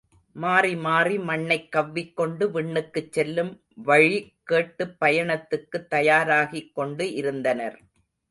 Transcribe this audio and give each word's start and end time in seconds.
மாறிமாறி 0.35 1.23
மண்ணைக் 1.23 1.71
கவ்விக் 1.71 2.15
கொண்டு 2.15 2.45
விண்ணுக்குச் 2.51 3.11
செல்லும் 3.11 3.51
வழி 3.83 4.17
கேட்டுப் 4.43 4.95
பயணத்துக்குத் 4.99 5.87
தயாராகிக் 5.91 6.73
கொண்டு 6.73 7.13
இருந்தனர். 7.13 7.77